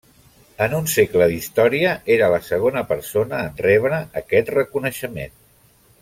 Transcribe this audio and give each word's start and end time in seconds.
En 0.65 0.71
un 0.77 0.87
segle 0.93 1.25
d'història, 1.33 1.91
era 2.15 2.29
la 2.37 2.41
segona 2.49 2.83
persona 2.95 3.41
en 3.51 3.61
rebre 3.69 3.99
aquest 4.23 4.49
reconeixement. 4.61 5.37